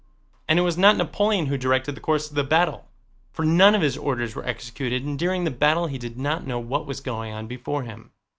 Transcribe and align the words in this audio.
And 0.47 0.57
it 0.57 0.63
was 0.63 0.79
not 0.79 0.97
Napoleon 0.97 1.45
who 1.45 1.59
directed 1.59 1.93
the 1.93 2.01
course 2.01 2.27
of 2.27 2.33
the 2.35 2.43
battle, 2.43 2.87
for 3.31 3.45
none 3.45 3.75
of 3.75 3.83
his 3.83 3.95
orders 3.95 4.33
were 4.33 4.43
executed 4.43 5.03
and 5.05 5.19
during 5.19 5.43
the 5.43 5.51
battle 5.51 5.85
he 5.85 5.99
did 5.99 6.17
not 6.17 6.47
know 6.47 6.57
what 6.57 6.87
was 6.87 7.01
going 7.01 7.31
on 7.31 7.45
before 7.45 7.83
him. 7.83 8.09